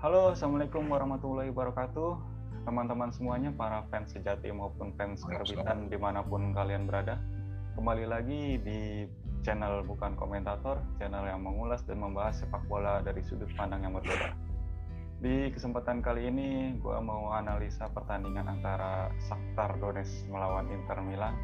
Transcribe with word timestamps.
Halo, 0.00 0.32
Assalamualaikum 0.32 0.88
warahmatullahi 0.88 1.52
wabarakatuh. 1.52 2.16
Teman-teman 2.64 3.12
semuanya, 3.12 3.52
para 3.52 3.84
fans 3.92 4.16
sejati 4.16 4.48
maupun 4.48 4.96
fans 4.96 5.20
kerbitan 5.28 5.92
di 5.92 6.00
mana 6.00 6.24
pun 6.24 6.56
kalian 6.56 6.88
berada. 6.88 7.20
Kembali 7.76 8.08
lagi 8.08 8.56
di 8.64 9.04
channel 9.44 9.84
Bukan 9.84 10.16
Komentator, 10.16 10.80
channel 10.96 11.28
yang 11.28 11.44
mengulas 11.44 11.84
dan 11.84 12.00
membahas 12.00 12.40
sepak 12.40 12.64
bola 12.64 13.04
dari 13.04 13.20
sudut 13.20 13.52
pandang 13.60 13.84
yang 13.84 13.92
berbeda. 13.92 14.32
Di 15.20 15.52
kesempatan 15.52 16.00
kali 16.00 16.32
ini, 16.32 16.80
gue 16.80 16.96
mau 17.04 17.36
analisa 17.36 17.92
pertandingan 17.92 18.56
antara 18.56 19.12
Shakhtar 19.28 19.76
Donetsk 19.84 20.24
melawan 20.32 20.64
Inter 20.72 20.96
Milan 21.04 21.36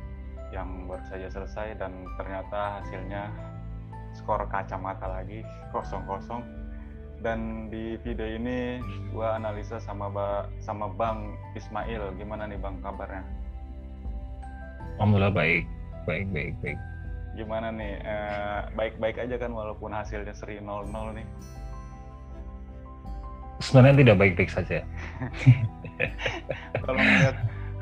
yang 0.49 0.89
baru 0.89 1.05
saja 1.13 1.29
selesai 1.29 1.77
dan 1.77 2.09
ternyata 2.17 2.81
hasilnya 2.81 3.29
skor 4.17 4.49
kacamata 4.49 5.13
lagi 5.13 5.45
0-0 5.77 6.65
dan 7.25 7.71
di 7.73 7.97
video 8.05 8.29
ini 8.29 8.81
gue 9.13 9.29
analisa 9.29 9.81
sama 9.81 10.09
ba 10.13 10.49
sama 10.61 10.91
Bang 10.93 11.37
Ismail. 11.57 12.17
Gimana 12.17 12.49
nih 12.49 12.59
Bang 12.61 12.81
kabarnya? 12.81 13.25
Alhamdulillah 14.97 15.33
baik. 15.33 15.65
Baik 16.05 16.27
baik 16.33 16.55
baik. 16.61 16.79
Gimana 17.37 17.69
nih? 17.73 18.01
Baik-baik 18.73 19.17
aja 19.21 19.37
kan 19.37 19.53
walaupun 19.53 19.93
hasilnya 19.93 20.33
seri 20.33 20.57
0-0 20.61 20.89
nih. 21.17 21.27
Sebenarnya 23.61 23.97
tidak 24.05 24.17
baik-baik 24.21 24.51
saja. 24.53 24.79
Kalau 26.85 26.97
melihat 26.97 27.37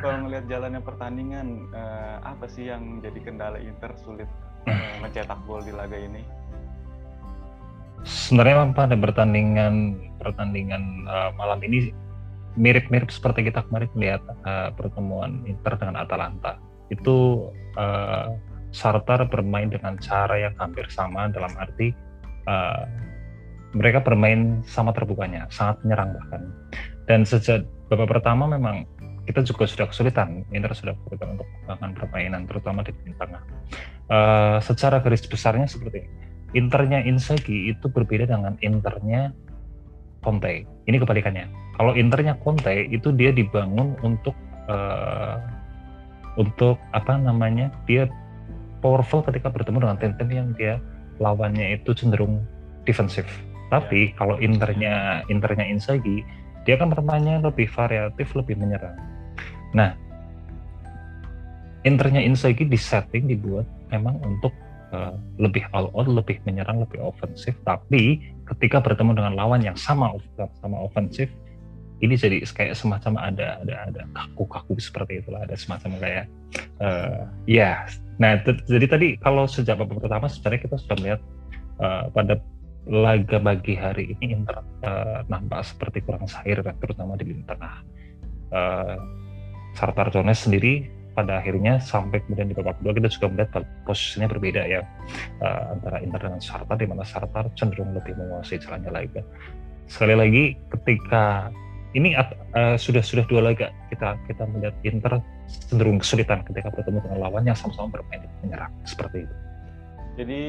kalau 0.05 0.29
melihat 0.29 0.45
jalannya 0.53 0.85
pertandingan 0.85 1.47
eh, 1.73 2.17
apa 2.21 2.45
sih 2.45 2.69
yang 2.69 3.01
jadi 3.01 3.19
kendala 3.25 3.57
Inter 3.57 3.97
sulit 4.05 4.29
eh, 4.69 4.93
mencetak 5.03 5.41
gol 5.49 5.65
di 5.65 5.73
laga 5.73 5.97
ini 5.97 6.21
sebenarnya 8.05 8.71
pada 8.77 8.95
pertandingan 8.95 9.97
pertandingan 10.21 11.09
uh, 11.09 11.33
malam 11.37 11.59
ini 11.65 11.91
mirip-mirip 12.55 13.11
seperti 13.11 13.51
kita 13.51 13.67
kemarin 13.67 13.91
melihat 13.99 14.23
uh, 14.47 14.71
pertemuan 14.77 15.43
Inter 15.49 15.75
dengan 15.75 16.05
Atalanta. 16.07 16.61
Itu 16.93 17.51
uh, 17.75 18.31
Sartar 18.75 19.27
bermain 19.31 19.71
dengan 19.71 19.99
cara 19.99 20.39
yang 20.39 20.55
hampir 20.59 20.87
sama 20.91 21.31
dalam 21.31 21.51
arti 21.59 21.95
uh, 22.47 22.87
mereka 23.75 24.07
bermain 24.07 24.63
sama 24.71 24.95
terbukanya, 24.95 25.51
sangat 25.51 25.83
menyerang 25.83 26.15
bahkan. 26.15 26.43
Dan 27.11 27.27
sejak 27.27 27.67
babak 27.91 28.19
pertama 28.19 28.47
memang 28.47 28.87
kita 29.27 29.43
juga 29.43 29.67
sudah 29.67 29.87
kesulitan, 29.91 30.47
Inter 30.55 30.71
sudah 30.77 30.95
kesulitan 30.95 31.35
untuk 31.35 31.49
melakukan 31.67 31.93
permainan, 31.99 32.43
terutama 32.47 32.87
di 32.87 32.93
tengah. 33.19 33.43
Uh, 34.07 34.59
secara 34.63 35.03
garis 35.03 35.27
besarnya 35.27 35.67
seperti 35.67 36.07
ini 36.07 36.34
internya 36.55 37.03
Inzaghi 37.03 37.75
itu 37.75 37.87
berbeda 37.91 38.31
dengan 38.31 38.55
internya 38.63 39.35
Conte. 40.25 40.65
Ini 40.89 40.97
kebalikannya. 40.97 41.77
Kalau 41.77 41.93
internya 41.93 42.39
Conte 42.41 42.89
itu 42.89 43.13
dia 43.13 43.29
dibangun 43.35 43.93
untuk 44.01 44.33
uh, 44.71 45.37
untuk 46.41 46.81
apa 46.97 47.21
namanya? 47.21 47.69
Dia 47.85 48.09
powerful 48.81 49.21
ketika 49.27 49.53
bertemu 49.53 49.85
dengan 49.85 49.99
tim-tim 50.01 50.31
yang 50.33 50.49
dia 50.57 50.81
lawannya 51.21 51.77
itu 51.77 51.93
cenderung 51.93 52.41
defensif. 52.89 53.29
Tapi 53.69 54.15
ya. 54.15 54.17
kalau 54.17 54.41
internya 54.41 55.27
internya 55.29 55.67
Inzaghi, 55.69 56.25
dia 56.65 56.81
kan 56.81 56.89
permainannya 56.89 57.45
lebih 57.45 57.69
variatif, 57.69 58.33
lebih 58.33 58.57
menyerang. 58.57 58.97
Nah, 59.77 59.93
internya 61.85 62.25
Inzaghi 62.25 62.65
di 62.65 62.79
setting 62.81 63.29
dibuat 63.29 63.69
memang 63.93 64.17
untuk 64.25 64.55
uh, 64.95 65.19
lebih 65.43 65.67
all 65.75 65.91
out, 65.93 66.07
lebih 66.07 66.39
menyerang, 66.47 66.79
lebih 66.87 67.03
ofensif. 67.03 67.59
Tapi 67.67 68.23
ketika 68.55 68.79
bertemu 68.79 69.19
dengan 69.19 69.35
lawan 69.35 69.61
yang 69.67 69.75
sama 69.75 70.15
sama 70.63 70.79
ofensif, 70.79 71.27
ini 71.99 72.15
jadi 72.15 72.47
kayak 72.47 72.79
semacam 72.79 73.19
ada 73.19 73.59
ada 73.63 73.75
ada 73.91 74.03
kaku-kaku 74.15 74.79
seperti 74.79 75.19
itulah, 75.19 75.43
ada 75.43 75.59
semacam 75.59 75.99
kayak 75.99 76.27
uh, 76.79 77.27
ya. 77.51 77.83
Nah, 78.23 78.39
jadi 78.47 78.87
tadi 78.87 79.09
kalau 79.19 79.51
sejak 79.51 79.75
babak 79.83 79.99
pertama 79.99 80.31
sebenarnya 80.31 80.61
kita 80.71 80.77
sudah 80.79 80.97
melihat 81.03 81.21
uh, 81.83 82.07
pada 82.15 82.39
laga 82.85 83.41
bagi 83.41 83.75
hari 83.75 84.13
ini 84.15 84.39
Inter 84.39 84.61
uh, 84.85 85.25
nampak 85.27 85.67
seperti 85.67 86.05
kurang 86.05 86.31
cair, 86.31 86.63
terutama 86.63 87.19
di 87.19 87.35
lini 87.35 87.43
tengah. 87.43 87.83
Uh, 88.55 88.97
Sartar 89.75 90.07
Jones 90.15 90.39
sendiri 90.39 90.87
pada 91.15 91.39
akhirnya 91.39 91.79
sampai 91.79 92.21
kemudian 92.27 92.51
di 92.51 92.57
babak 92.59 92.77
kedua 92.83 92.93
kita 92.99 93.09
juga 93.15 93.27
melihat 93.31 93.63
posisinya 93.87 94.27
berbeda 94.27 94.63
ya 94.67 94.83
uh, 95.41 95.79
antara 95.79 96.03
Inter 96.03 96.21
dengan 96.27 96.43
Sartar 96.43 96.77
di 96.77 96.87
mana 96.91 97.07
Sartar 97.07 97.49
cenderung 97.55 97.95
lebih 97.95 98.19
menguasai 98.19 98.59
jalannya 98.59 98.91
laga. 98.91 99.23
Sekali 99.87 100.15
lagi 100.19 100.45
ketika 100.75 101.55
ini 101.95 102.19
uh, 102.19 102.75
sudah 102.75 103.01
sudah 103.01 103.23
dua 103.31 103.55
laga 103.55 103.71
kita 103.89 104.19
kita 104.27 104.43
melihat 104.51 104.75
Inter 104.83 105.23
cenderung 105.71 106.03
kesulitan 106.03 106.43
ketika 106.43 106.75
bertemu 106.75 106.99
dengan 107.07 107.19
lawan 107.23 107.47
yang 107.47 107.57
sama-sama 107.57 107.95
bermain 107.95 108.27
menyerang 108.43 108.75
seperti 108.83 109.25
itu. 109.25 109.35
Jadi 110.15 110.43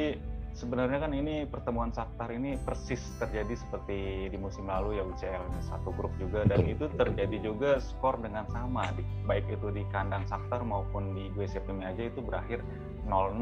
sebenarnya 0.55 1.03
kan 1.03 1.11
ini 1.11 1.43
pertemuan 1.43 1.91
Shakhtar 1.91 2.31
ini 2.31 2.55
persis 2.63 3.03
terjadi 3.19 3.53
seperti 3.59 4.31
di 4.31 4.37
musim 4.39 4.71
lalu 4.71 4.97
ya 4.97 5.03
UCL 5.03 5.43
satu 5.67 5.91
grup 5.93 6.15
juga. 6.17 6.47
Dan 6.47 6.65
itu 6.65 6.87
terjadi 6.95 7.37
juga 7.43 7.77
skor 7.83 8.17
dengan 8.23 8.47
sama. 8.49 8.89
Di, 8.95 9.03
baik 9.27 9.51
itu 9.51 9.69
di 9.75 9.83
kandang 9.91 10.23
Shakhtar 10.25 10.63
maupun 10.63 11.13
di 11.13 11.27
Giuseppe 11.35 11.75
aja 11.83 12.03
itu 12.07 12.23
berakhir 12.23 12.63
0-0 13.05 13.37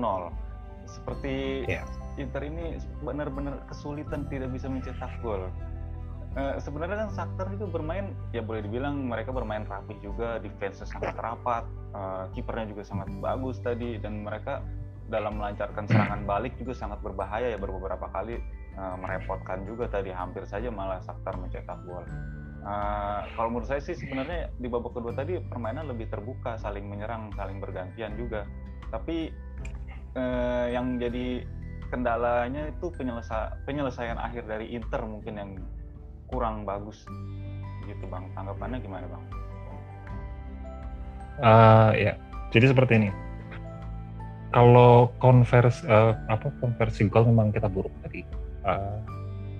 seperti 0.84 1.64
yeah. 1.64 1.88
Inter 2.20 2.44
ini 2.44 2.78
benar-benar 3.02 3.64
kesulitan 3.72 4.28
tidak 4.28 4.52
bisa 4.52 4.68
mencetak 4.68 5.10
gol. 5.24 5.48
Uh, 6.34 6.58
sebenarnya 6.58 7.06
kan 7.06 7.10
Shakhtar 7.14 7.48
itu 7.54 7.70
bermain 7.70 8.18
ya 8.34 8.42
boleh 8.42 8.66
dibilang 8.66 9.06
mereka 9.06 9.30
bermain 9.30 9.70
rapi 9.70 9.94
juga 10.02 10.42
defense 10.42 10.82
sangat 10.82 11.14
rapat 11.14 11.62
uh, 11.94 12.26
kipernya 12.34 12.74
juga 12.74 12.84
sangat 12.90 13.06
bagus 13.22 13.62
tadi 13.62 14.02
dan 14.02 14.26
mereka 14.26 14.66
dalam 15.14 15.38
melancarkan 15.38 15.86
serangan 15.86 16.26
balik 16.26 16.58
juga 16.58 16.74
sangat 16.74 16.98
berbahaya 17.06 17.54
ya 17.54 17.58
beberapa 17.62 18.10
kali 18.10 18.42
uh, 18.74 18.98
merepotkan 18.98 19.62
juga 19.70 19.86
tadi 19.86 20.10
hampir 20.10 20.42
saja 20.50 20.74
malah 20.74 20.98
Shakhtar 21.06 21.38
mencetak 21.38 21.78
gol. 21.86 22.02
Uh, 22.64 23.28
kalau 23.38 23.54
menurut 23.54 23.70
saya 23.70 23.84
sih 23.84 23.94
sebenarnya 23.94 24.50
di 24.58 24.66
babak 24.72 24.98
kedua 24.98 25.14
tadi 25.14 25.38
permainan 25.38 25.92
lebih 25.92 26.10
terbuka, 26.10 26.58
saling 26.58 26.88
menyerang, 26.90 27.30
saling 27.38 27.62
bergantian 27.62 28.18
juga. 28.18 28.50
Tapi 28.90 29.30
uh, 30.18 30.68
yang 30.74 30.98
jadi 30.98 31.46
kendalanya 31.94 32.74
itu 32.74 32.90
penyelesa 32.90 33.54
penyelesaian 33.70 34.18
akhir 34.18 34.50
dari 34.50 34.74
Inter 34.74 35.06
mungkin 35.06 35.34
yang 35.38 35.52
kurang 36.32 36.66
bagus 36.66 37.06
gitu 37.86 38.10
bang. 38.10 38.26
Tanggapannya 38.34 38.80
gimana 38.82 39.06
bang? 39.06 39.24
Uh, 41.44 41.92
ya, 41.98 42.14
jadi 42.54 42.70
seperti 42.72 42.94
ini 43.02 43.10
kalau 44.54 45.10
konversi 45.18 45.82
uh, 45.90 46.14
apa 46.30 46.54
konversi 46.62 47.10
gol 47.10 47.28
memang 47.28 47.50
kita 47.50 47.66
buruk 47.68 47.92
tadi. 48.06 48.22
Uh, 48.64 49.02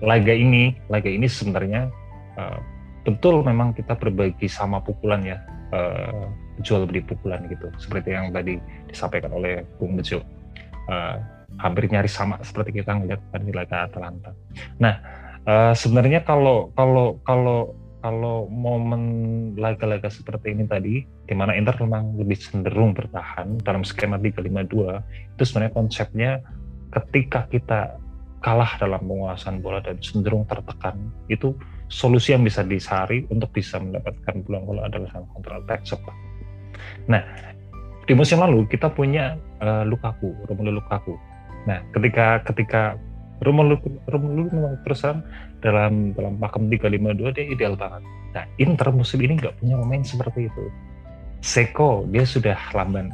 laga 0.00 0.32
ini, 0.32 0.72
laga 0.86 1.10
ini 1.10 1.26
sebenarnya 1.26 1.90
uh, 2.38 2.58
betul 3.02 3.42
memang 3.42 3.74
kita 3.74 3.98
berbagi 3.98 4.46
sama 4.48 4.80
pukulan 4.80 5.20
ya, 5.26 5.38
uh, 5.74 6.30
jual 6.62 6.86
beli 6.88 7.02
pukulan 7.04 7.42
gitu, 7.50 7.68
seperti 7.76 8.14
yang 8.14 8.30
tadi 8.30 8.56
disampaikan 8.88 9.34
oleh 9.34 9.66
Bung 9.76 9.98
Bejo. 9.98 10.22
Uh, 10.88 11.18
hampir 11.58 11.86
nyaris 11.86 12.14
sama 12.14 12.38
seperti 12.42 12.82
kita 12.82 12.94
ngelihat 12.94 13.20
di 13.42 13.52
laga 13.54 13.86
Atalanta. 13.86 14.30
Nah, 14.82 14.94
uh, 15.46 15.72
sebenarnya 15.74 16.26
kalau 16.26 16.70
kalau 16.74 17.18
kalau 17.22 17.74
kalau 18.04 18.44
momen 18.52 19.02
laga-laga 19.56 20.12
seperti 20.12 20.52
ini 20.52 20.68
tadi, 20.68 21.00
di 21.24 21.32
mana 21.32 21.56
Inter 21.56 21.72
memang 21.80 22.20
lebih 22.20 22.36
cenderung 22.36 22.92
bertahan 22.92 23.64
dalam 23.64 23.80
skema 23.80 24.20
352, 24.20 25.00
itu 25.32 25.42
sebenarnya 25.48 25.72
konsepnya 25.72 26.30
ketika 26.92 27.48
kita 27.48 27.96
kalah 28.44 28.76
dalam 28.76 29.00
penguasaan 29.08 29.64
bola 29.64 29.80
dan 29.80 29.96
cenderung 30.04 30.44
tertekan, 30.44 31.00
itu 31.32 31.56
solusi 31.88 32.36
yang 32.36 32.44
bisa 32.44 32.60
disari 32.60 33.24
untuk 33.32 33.48
bisa 33.56 33.80
mendapatkan 33.80 34.36
peluang 34.44 34.68
bola 34.68 34.84
adalah 34.84 35.24
counter 35.32 35.64
attack 35.64 35.88
cepat. 35.88 36.16
Nah, 37.08 37.24
di 38.04 38.12
musim 38.12 38.44
lalu 38.44 38.68
kita 38.68 38.92
punya 38.92 39.40
uh, 39.64 39.80
Lukaku, 39.88 40.28
Romelu 40.44 40.76
Lukaku. 40.76 41.16
Nah, 41.64 41.80
ketika 41.96 42.44
ketika 42.52 43.00
Romelu 43.42 43.76
Romelu 44.06 44.46
memang 44.52 44.78
terus 44.86 45.02
dalam 45.64 46.14
dalam 46.14 46.34
pakem 46.38 46.70
352 46.70 47.34
dia 47.34 47.44
ideal 47.50 47.74
banget. 47.74 48.02
Nah 48.36 48.44
Inter 48.60 48.88
musim 48.94 49.18
ini 49.24 49.38
nggak 49.40 49.58
punya 49.58 49.74
pemain 49.80 50.04
seperti 50.04 50.46
itu. 50.46 50.64
Seko 51.42 52.06
dia 52.08 52.24
sudah 52.24 52.56
lamban. 52.76 53.10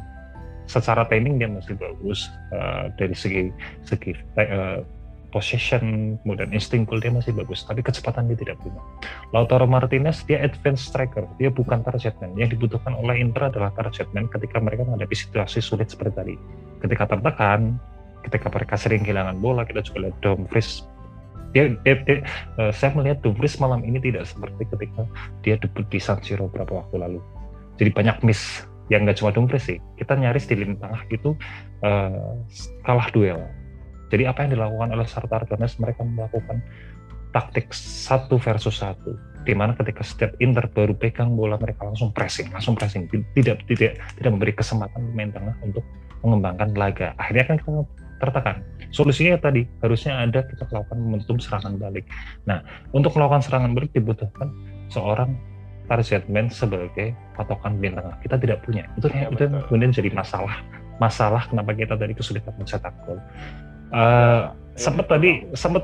Secara 0.69 1.03
training 1.09 1.41
dia 1.41 1.49
masih 1.51 1.75
bagus 1.75 2.31
uh, 2.53 2.87
dari 2.95 3.11
segi 3.17 3.51
segi 3.83 4.15
uh, 4.39 4.79
possession 5.31 6.15
kemudian 6.21 6.51
insting 6.51 6.83
dia 6.83 7.11
masih 7.11 7.31
bagus 7.31 7.63
tapi 7.63 7.79
kecepatan 7.81 8.27
dia 8.27 8.37
tidak 8.37 8.59
punya. 8.59 8.79
Lautaro 9.31 9.65
Martinez 9.65 10.23
dia 10.27 10.43
advanced 10.43 10.91
striker 10.91 11.25
dia 11.39 11.49
bukan 11.51 11.81
target 11.81 12.13
man 12.19 12.35
yang 12.35 12.51
dibutuhkan 12.51 12.93
oleh 12.99 13.19
Inter 13.19 13.47
adalah 13.47 13.71
target 13.73 14.11
man 14.11 14.27
ketika 14.27 14.59
mereka 14.59 14.83
menghadapi 14.83 15.15
situasi 15.15 15.63
sulit 15.63 15.91
seperti 15.91 16.13
tadi 16.13 16.35
ketika 16.83 17.15
tertekan 17.15 17.79
ketika 18.25 18.47
mereka 18.49 18.75
sering 18.77 19.01
kehilangan 19.01 19.37
bola 19.41 19.65
kita 19.65 19.81
juga 19.85 20.09
lihat 20.09 20.15
Dumfries 20.21 20.85
dia, 21.51 21.75
dia, 21.83 21.95
dia 22.07 22.23
uh, 22.59 22.71
saya 22.71 22.95
melihat 22.95 23.19
Dumfries 23.23 23.59
malam 23.59 23.83
ini 23.83 23.99
tidak 23.99 24.27
seperti 24.27 24.63
ketika 24.71 25.03
dia 25.43 25.55
debut 25.59 25.83
di 25.91 25.99
San 25.99 26.23
Siro 26.23 26.47
beberapa 26.47 26.79
waktu 26.83 26.95
lalu. 26.95 27.19
Jadi 27.75 27.91
banyak 27.91 28.17
miss 28.23 28.63
yang 28.87 29.03
nggak 29.03 29.19
cuma 29.19 29.35
Dumfries 29.35 29.67
sih. 29.67 29.77
Kita 29.99 30.15
nyaris 30.15 30.47
di 30.47 30.55
lini 30.55 30.79
tengah 30.79 31.03
itu 31.11 31.35
uh, 31.83 32.39
kalah 32.87 33.07
duel. 33.11 33.43
Jadi 34.11 34.27
apa 34.27 34.43
yang 34.43 34.59
dilakukan 34.59 34.89
oleh 34.91 35.07
Sartar 35.07 35.47
Donetsk 35.47 35.79
mereka 35.79 36.03
melakukan 36.03 36.59
taktik 37.31 37.71
satu 37.75 38.35
versus 38.35 38.83
satu 38.83 39.15
di 39.47 39.55
mana 39.55 39.71
ketika 39.73 40.03
setiap 40.03 40.35
Inter 40.43 40.67
baru 40.67 40.93
pegang 40.93 41.33
bola 41.33 41.55
mereka 41.55 41.87
langsung 41.87 42.11
pressing 42.15 42.51
langsung 42.51 42.75
pressing. 42.79 43.11
Tidak 43.11 43.67
tidak 43.67 43.99
tidak 44.19 44.31
memberi 44.31 44.55
kesempatan 44.55 45.11
pemain 45.11 45.31
tengah 45.31 45.55
untuk 45.63 45.83
mengembangkan 46.23 46.69
laga. 46.79 47.11
Akhirnya 47.19 47.45
kan 47.47 47.55
kita 47.59 47.83
tertekan. 48.21 48.61
Solusinya 48.93 49.41
tadi 49.41 49.65
harusnya 49.81 50.21
ada 50.21 50.45
kita 50.45 50.69
melakukan 50.69 50.97
momentum 51.01 51.37
serangan 51.41 51.73
balik. 51.81 52.05
Nah 52.45 52.61
untuk 52.93 53.17
melakukan 53.17 53.41
serangan 53.41 53.73
balik 53.73 53.89
dibutuhkan 53.97 54.53
seorang 54.93 55.33
target 55.89 56.23
man 56.31 56.47
sebagai 56.47 57.11
patokan 57.35 57.81
tengah. 57.81 58.15
Kita 58.23 58.39
tidak 58.39 58.63
punya. 58.63 58.87
Itu 58.95 59.11
ya, 59.11 59.27
itu 59.27 59.43
kemudian 59.67 59.91
jadi 59.91 60.07
masalah. 60.13 60.63
Masalah 61.03 61.49
kenapa 61.49 61.73
kita 61.73 61.97
tadi 61.97 62.13
kesulitan 62.13 62.53
mencetak 62.55 62.93
gol. 63.03 63.17
Uh, 63.17 63.19
ya, 63.91 64.55
sempat 64.79 65.11
tadi 65.11 65.43
sempat 65.51 65.83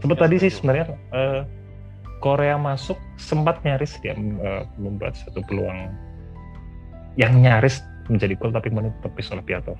sempat 0.00 0.18
tadi 0.24 0.34
sih 0.40 0.48
sebenarnya 0.48 0.84
uh, 1.12 1.44
Korea 2.24 2.56
masuk 2.56 2.96
sempat 3.20 3.60
nyaris 3.60 4.00
dia 4.00 4.16
uh, 4.16 4.64
membuat 4.80 5.20
satu 5.20 5.44
peluang 5.44 5.92
yang 7.20 7.36
nyaris 7.36 7.84
menjadi 8.08 8.40
gol 8.40 8.56
tapi 8.56 8.72
tepis 9.04 9.28
oleh 9.36 9.44
Piatov 9.44 9.76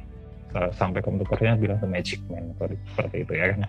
sampai 0.73 1.01
komentatornya 1.05 1.59
bilang 1.61 1.79
the 1.83 1.89
magic 1.89 2.21
man 2.33 2.53
seperti 2.57 3.17
itu 3.23 3.33
ya 3.37 3.47
kan. 3.53 3.61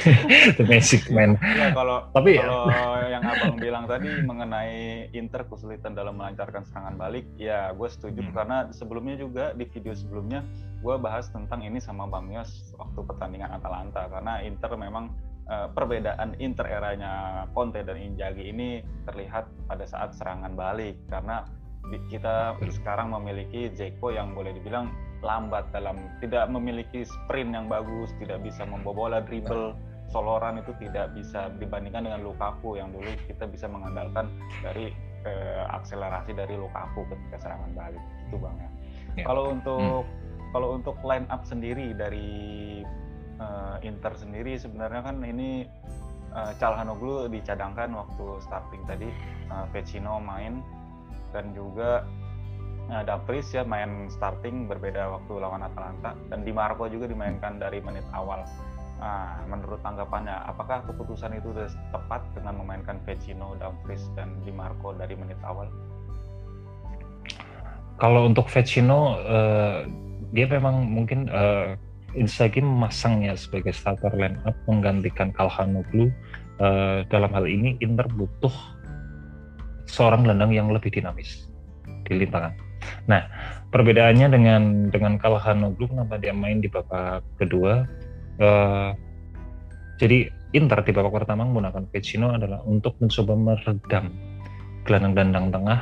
The 0.58 0.64
magic 0.64 1.02
man. 1.12 1.36
Ya 1.40 1.72
kalau 1.76 2.08
tapi 2.12 2.40
ya. 2.40 2.44
kalau 2.46 2.64
yang 3.06 3.22
abang 3.24 3.56
bilang 3.60 3.84
tadi 3.84 4.08
mengenai 4.24 5.08
Inter 5.12 5.44
kesulitan 5.46 5.92
dalam 5.92 6.16
melancarkan 6.16 6.64
serangan 6.64 6.96
balik 6.96 7.26
ya 7.36 7.72
gue 7.76 7.88
setuju. 7.88 8.20
Hmm. 8.20 8.32
karena 8.36 8.58
sebelumnya 8.70 9.16
juga 9.16 9.56
di 9.56 9.64
video 9.68 9.96
sebelumnya 9.96 10.44
gue 10.80 10.94
bahas 10.96 11.28
tentang 11.28 11.60
ini 11.64 11.80
sama 11.80 12.08
Bang 12.08 12.32
Yos 12.32 12.72
waktu 12.76 13.00
pertandingan 13.04 13.52
Atalanta. 13.60 14.08
Karena 14.08 14.40
Inter 14.40 14.72
memang 14.76 15.12
uh, 15.48 15.68
perbedaan 15.72 16.36
Inter 16.40 16.66
eranya 16.68 17.44
Conte 17.52 17.84
dan 17.84 18.00
Inzaghi 18.00 18.48
ini 18.48 18.80
terlihat 19.04 19.48
pada 19.68 19.84
saat 19.84 20.16
serangan 20.16 20.56
balik. 20.56 20.96
Karena 21.12 21.44
kita 22.12 22.54
sekarang 22.60 23.12
memiliki 23.12 23.72
Zeko 23.72 24.12
yang 24.12 24.36
boleh 24.36 24.52
dibilang 24.52 24.92
lambat 25.20 25.68
dalam 25.72 25.96
tidak 26.24 26.48
memiliki 26.48 27.04
sprint 27.04 27.52
yang 27.52 27.68
bagus, 27.68 28.12
tidak 28.20 28.40
bisa 28.40 28.64
membawa 28.64 28.96
bola 28.96 29.18
dribble, 29.20 29.76
soloran 30.10 30.58
itu 30.58 30.74
tidak 30.82 31.14
bisa 31.14 31.48
dibandingkan 31.60 32.08
dengan 32.10 32.20
Lukaku 32.26 32.76
yang 32.76 32.90
dulu 32.90 33.08
kita 33.30 33.46
bisa 33.46 33.70
mengandalkan 33.70 34.26
dari 34.60 34.90
eh, 35.24 35.64
akselerasi 35.70 36.34
dari 36.34 36.58
Lukaku 36.58 37.06
ketika 37.06 37.48
serangan 37.48 37.70
balik 37.76 38.02
itu 38.26 38.36
bang 38.36 38.56
ya. 38.58 38.70
ya. 39.22 39.24
Kalau 39.28 39.54
untuk 39.54 40.04
hmm. 40.04 40.50
kalau 40.50 40.68
untuk 40.74 40.96
line 41.06 41.28
up 41.30 41.46
sendiri 41.46 41.94
dari 41.94 42.28
uh, 43.38 43.78
Inter 43.86 44.12
sendiri 44.18 44.58
sebenarnya 44.58 45.06
kan 45.06 45.22
ini 45.22 45.70
uh, 46.34 46.52
Calhanoglu 46.58 47.30
dicadangkan 47.30 47.94
waktu 47.94 48.26
starting 48.42 48.82
tadi, 48.86 49.08
uh, 49.50 49.66
Vecino 49.70 50.18
main 50.18 50.58
dan 51.30 51.54
juga 51.54 52.02
Nah, 52.90 53.06
Dumfries 53.06 53.46
ya 53.54 53.62
main 53.62 54.10
starting 54.10 54.66
berbeda 54.66 55.14
waktu 55.14 55.38
lawan 55.38 55.62
Atalanta 55.62 56.18
dan 56.26 56.42
Di 56.42 56.50
Marco 56.50 56.90
juga 56.90 57.06
dimainkan 57.06 57.62
dari 57.62 57.78
menit 57.78 58.02
awal. 58.10 58.42
Nah, 58.98 59.46
menurut 59.46 59.78
tanggapannya, 59.80 60.34
apakah 60.50 60.82
keputusan 60.90 61.38
itu 61.38 61.54
sudah 61.54 61.70
tepat 61.94 62.26
dengan 62.34 62.58
memainkan 62.58 62.98
Vecino, 63.06 63.54
Dumfries 63.62 64.02
dan 64.18 64.34
Di 64.42 64.50
Marco 64.50 64.90
dari 64.90 65.14
menit 65.14 65.38
awal? 65.46 65.70
Kalau 68.02 68.26
untuk 68.26 68.50
Vecino, 68.50 69.22
uh, 69.22 69.86
dia 70.34 70.50
memang 70.50 70.82
mungkin 70.82 71.30
uh, 71.30 71.78
Inzaghi 72.18 72.58
memasangnya 72.58 73.38
sebagai 73.38 73.70
starter 73.70 74.10
line 74.18 74.42
up 74.42 74.58
menggantikan 74.66 75.30
Calhanoglu. 75.30 76.10
Uh, 76.60 77.06
dalam 77.08 77.32
hal 77.32 77.48
ini 77.48 77.80
Inter 77.80 78.04
butuh 78.12 78.52
seorang 79.88 80.28
gelandang 80.28 80.52
yang 80.52 80.68
lebih 80.68 80.92
dinamis 80.92 81.48
di 82.04 82.20
lini 82.20 82.28
Nah, 83.06 83.22
perbedaannya 83.70 84.28
dengan 84.30 84.62
dengan 84.90 85.16
Kalhanoglu 85.16 85.90
kenapa 85.90 86.18
dia 86.18 86.34
main 86.34 86.62
di 86.62 86.68
babak 86.70 87.24
kedua? 87.38 87.86
Uh, 88.40 88.96
jadi 90.00 90.32
Inter 90.50 90.82
di 90.82 90.90
babak 90.90 91.14
pertama 91.22 91.46
menggunakan 91.46 91.86
Vecino 91.94 92.34
adalah 92.34 92.64
untuk 92.66 92.98
mencoba 92.98 93.38
meredam 93.38 94.10
gelandang-gelandang 94.82 95.54
tengah 95.54 95.80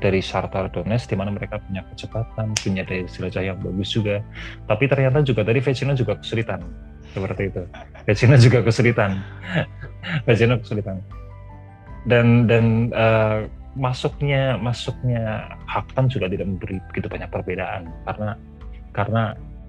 dari 0.00 0.24
Shakhtar 0.24 0.72
Donetsk 0.72 1.12
di 1.12 1.16
mana 1.20 1.34
mereka 1.34 1.60
punya 1.60 1.84
kecepatan, 1.92 2.56
punya 2.56 2.80
daya 2.86 3.04
jelajah 3.04 3.42
yang 3.44 3.58
bagus 3.60 3.92
juga. 3.92 4.24
Tapi 4.64 4.88
ternyata 4.88 5.20
juga 5.20 5.44
tadi 5.44 5.60
Vecino 5.60 5.92
juga 5.92 6.16
kesulitan 6.16 6.64
seperti 7.12 7.42
itu. 7.52 7.62
Vecino 8.08 8.34
juga 8.40 8.58
kesulitan. 8.64 9.20
Vecino 10.26 10.56
kesulitan. 10.56 11.04
Dan 12.08 12.48
dan 12.48 12.88
uh, 12.96 13.44
masuknya 13.72 14.60
masuknya 14.60 15.48
Hakan 15.64 16.12
juga 16.12 16.28
tidak 16.28 16.44
memberi 16.44 16.76
begitu 16.92 17.08
banyak 17.08 17.30
perbedaan 17.32 17.88
karena 18.04 18.30
karena 18.92 19.22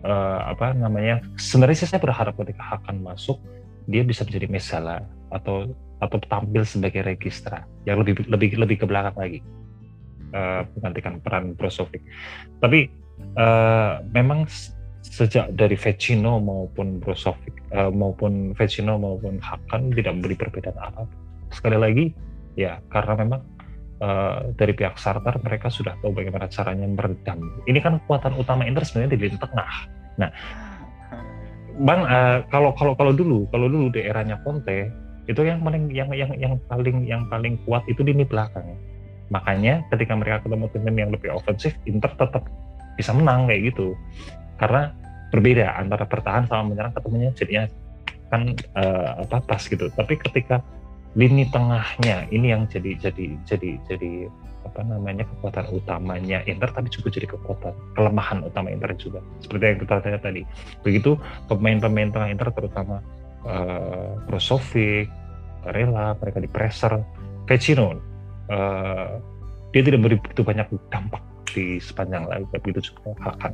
uh, 0.03 0.51
apa 0.51 0.75
namanya 0.75 1.23
sebenarnya 1.39 1.77
sih 1.83 1.89
saya 1.89 2.03
berharap 2.03 2.35
ketika 2.35 2.63
Hakan 2.75 2.99
masuk 2.99 3.39
dia 3.87 4.03
bisa 4.03 4.27
menjadi 4.27 4.47
mesalah 4.51 4.99
atau 5.31 5.71
atau 6.03 6.19
tampil 6.27 6.67
sebagai 6.67 7.03
registra 7.07 7.63
yang 7.87 8.03
lebih 8.03 8.27
lebih 8.27 8.59
lebih 8.59 8.83
ke 8.83 8.85
belakang 8.87 9.15
lagi 9.15 9.39
uh, 10.35 10.67
peran 11.23 11.55
Brozovic. 11.55 12.03
Tapi 12.59 12.91
uh, 13.39 14.03
memang 14.11 14.43
sejak 15.03 15.51
dari 15.55 15.75
Vecino 15.79 16.39
maupun 16.43 16.99
Brozovic 16.99 17.55
uh, 17.71 17.91
maupun 17.91 18.51
Vecino 18.55 18.99
maupun 18.99 19.39
Hakan 19.39 19.95
tidak 19.95 20.11
memberi 20.19 20.35
perbedaan 20.35 20.75
apa. 20.79 21.07
Sekali 21.55 21.77
lagi 21.79 22.05
ya 22.59 22.83
karena 22.91 23.23
memang 23.23 23.41
uh, 24.03 24.51
dari 24.59 24.75
pihak 24.75 24.99
Sartar 24.99 25.39
mereka 25.39 25.71
sudah 25.71 25.95
tahu 26.03 26.11
bagaimana 26.11 26.51
caranya 26.51 26.85
meredam. 26.85 27.63
Ini 27.63 27.79
kan 27.79 28.03
kekuatan 28.03 28.35
utama 28.35 28.67
Inter 28.67 28.83
sebenarnya 28.83 29.15
di 29.15 29.19
lini 29.23 29.37
tengah. 29.39 29.71
Nah, 30.19 30.29
Bang, 31.73 32.05
uh, 32.05 32.45
kalau 32.53 32.75
kalau 32.77 32.93
kalau 32.93 33.15
dulu, 33.15 33.49
kalau 33.49 33.65
dulu 33.65 33.89
di 33.89 34.05
eranya 34.05 34.37
Conte 34.45 34.91
itu 35.25 35.39
yang 35.41 35.63
paling 35.63 35.87
yang 35.89 36.11
yang 36.11 36.29
yang 36.35 36.53
paling 36.67 37.07
yang 37.07 37.23
paling 37.31 37.55
kuat 37.65 37.81
itu 37.87 38.03
di 38.03 38.11
lini 38.13 38.27
belakang. 38.27 38.75
Makanya 39.31 39.81
ketika 39.89 40.13
mereka 40.13 40.45
ketemu 40.45 40.65
tim 40.69 40.93
yang 40.93 41.09
lebih 41.09 41.33
ofensif, 41.33 41.73
Inter 41.89 42.11
tetap 42.13 42.45
bisa 42.99 43.15
menang 43.15 43.49
kayak 43.49 43.73
gitu. 43.73 43.97
Karena 44.61 44.93
berbeda 45.33 45.81
antara 45.81 46.05
bertahan 46.05 46.45
sama 46.45 46.69
menyerang 46.69 46.93
ketemunya 46.93 47.33
jadinya 47.33 47.65
kan 48.29 48.53
uh, 48.77 49.25
apa 49.25 49.41
pas 49.41 49.63
gitu. 49.65 49.89
Tapi 49.97 50.13
ketika 50.21 50.61
lini 51.13 51.45
tengahnya. 51.49 52.25
Ini 52.29 52.47
yang 52.57 52.63
jadi 52.69 52.97
jadi 52.97 53.37
jadi 53.45 53.71
jadi 53.89 54.11
apa 54.63 54.79
namanya 54.87 55.27
kekuatan 55.27 55.75
utamanya 55.75 56.39
Inter 56.47 56.71
tapi 56.71 56.87
juga 56.87 57.11
jadi 57.11 57.27
kekuatan 57.29 57.73
kelemahan 57.93 58.41
utama 58.47 58.71
Inter 58.71 58.95
juga. 58.95 59.19
Seperti 59.43 59.63
yang 59.63 59.79
kita 59.83 59.93
lihat 60.01 60.23
tadi. 60.23 60.41
Begitu 60.81 61.19
pemain-pemain 61.51 62.09
tengah 62.09 62.29
Inter 62.31 62.49
terutama 62.55 63.03
uh, 63.45 64.17
Brozovic, 64.25 65.11
mereka 65.67 66.39
di 66.39 66.49
pressure. 66.49 66.97
Vecino 67.43 67.99
uh, 68.47 69.19
dia 69.75 69.81
tidak 69.83 69.99
beri 70.05 70.15
begitu 70.15 70.41
banyak 70.47 70.67
dampak 70.87 71.19
di 71.51 71.77
sepanjang 71.77 72.25
lalu 72.25 72.47
tapi 72.49 72.71
itu 72.71 72.81
juga 72.89 73.13
Hakan. 73.19 73.53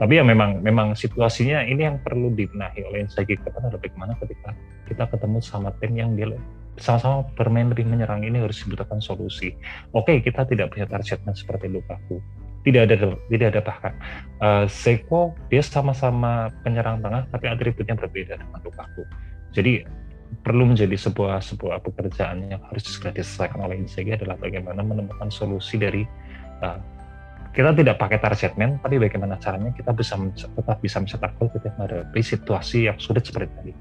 Tapi 0.00 0.18
ya 0.18 0.24
memang 0.26 0.64
memang 0.64 0.98
situasinya 0.98 1.62
ini 1.62 1.86
yang 1.86 2.00
perlu 2.02 2.32
dibenahi 2.34 2.82
oleh 2.88 3.06
Inzaghi. 3.06 3.38
Depan 3.38 3.70
adalah 3.70 3.78
bagaimana 3.78 4.12
ketika 4.18 4.50
kita 4.88 5.04
ketemu 5.06 5.38
sama 5.38 5.70
tim 5.78 5.92
yang 5.94 6.18
dia 6.18 6.34
sama-sama 6.80 7.28
bermain 7.36 7.68
lebih 7.68 7.84
menyerang 7.84 8.24
ini 8.24 8.40
harus 8.40 8.64
dibutuhkan 8.64 9.00
solusi. 9.04 9.52
Oke, 9.92 10.24
kita 10.24 10.48
tidak 10.48 10.72
punya 10.72 10.88
targetnya 10.88 11.32
seperti 11.36 11.68
Lukaku. 11.68 12.20
Tidak 12.62 12.82
ada 12.86 12.94
tidak 13.26 13.46
ada 13.52 13.60
bahkan 13.60 13.92
uh, 14.38 14.64
Seko 14.70 15.34
dia 15.50 15.66
sama-sama 15.66 16.46
penyerang 16.62 17.02
tengah 17.02 17.26
tapi 17.26 17.50
atributnya 17.50 17.98
berbeda 17.98 18.38
dengan 18.38 18.60
Lukaku. 18.62 19.02
Jadi 19.50 19.82
perlu 20.40 20.70
menjadi 20.70 20.96
sebuah 20.96 21.44
sebuah 21.44 21.84
pekerjaan 21.84 22.48
yang 22.48 22.62
harus 22.70 22.88
segera 22.88 23.12
diselesaikan 23.12 23.60
oleh 23.60 23.82
Inzaghi 23.82 24.16
adalah 24.16 24.38
bagaimana 24.40 24.80
menemukan 24.80 25.28
solusi 25.28 25.76
dari 25.76 26.06
uh, 26.64 26.78
kita 27.52 27.76
tidak 27.76 28.00
pakai 28.00 28.16
target 28.16 28.56
man, 28.56 28.80
tapi 28.80 28.96
bagaimana 28.96 29.36
caranya 29.36 29.76
kita 29.76 29.92
bisa 29.92 30.16
tetap 30.56 30.80
bisa 30.80 30.96
mencetak 31.04 31.36
gol 31.36 31.52
ketika 31.52 31.76
menghadapi 31.76 32.20
situasi 32.24 32.88
yang 32.88 32.96
sulit 32.96 33.28
seperti 33.28 33.52
tadi. 33.52 33.72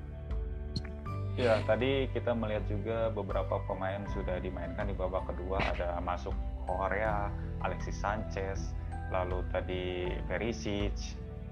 Ya, 1.41 1.57
tadi 1.65 2.05
kita 2.13 2.37
melihat 2.37 2.61
juga 2.69 3.09
beberapa 3.09 3.57
pemain 3.65 4.05
sudah 4.13 4.37
dimainkan 4.37 4.85
di 4.85 4.93
babak 4.93 5.25
kedua. 5.25 5.57
Ada 5.73 5.97
masuk 5.97 6.37
Korea, 6.69 7.33
Alexis 7.65 7.97
Sanchez, 7.97 8.77
lalu 9.09 9.41
tadi 9.49 10.05
Perisic, 10.29 10.93